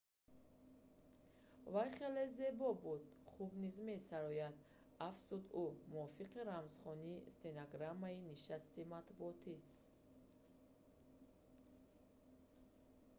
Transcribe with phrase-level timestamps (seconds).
[1.73, 4.55] вай хеле зебо буда хуб низ месарояд
[5.07, 9.55] афзуд ӯ мувофиқи рамзхонии стенограммаи нишасти матбуотӣ